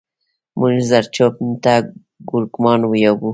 مونږ 0.59 0.77
زرچوب 0.89 1.33
ته 1.63 1.73
کورکمان 2.29 2.81
يايو 3.03 3.13